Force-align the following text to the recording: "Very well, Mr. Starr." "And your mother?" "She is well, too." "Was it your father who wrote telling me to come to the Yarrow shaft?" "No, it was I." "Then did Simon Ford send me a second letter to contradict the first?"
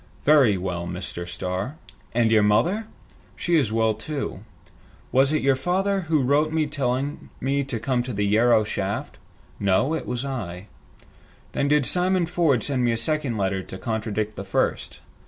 "Very 0.25 0.57
well, 0.57 0.87
Mr. 0.87 1.27
Starr." 1.27 1.75
"And 2.11 2.31
your 2.31 2.41
mother?" 2.41 2.87
"She 3.35 3.55
is 3.55 3.71
well, 3.71 3.93
too." 3.93 4.39
"Was 5.11 5.31
it 5.31 5.43
your 5.43 5.55
father 5.55 6.01
who 6.09 6.23
wrote 6.23 6.51
telling 6.71 7.29
me 7.39 7.63
to 7.65 7.79
come 7.79 8.01
to 8.01 8.11
the 8.11 8.25
Yarrow 8.25 8.63
shaft?" 8.63 9.19
"No, 9.59 9.93
it 9.93 10.07
was 10.07 10.25
I." 10.25 10.65
"Then 11.51 11.67
did 11.67 11.85
Simon 11.85 12.25
Ford 12.25 12.63
send 12.63 12.83
me 12.83 12.91
a 12.93 12.97
second 12.97 13.37
letter 13.37 13.61
to 13.61 13.77
contradict 13.77 14.35
the 14.37 14.43
first?" 14.43 15.01